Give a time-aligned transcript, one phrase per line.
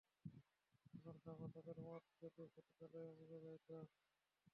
[0.93, 3.77] এখন ভাবো, তাদের মদ যদি পতিতালয়েই মিলে যায়, তো?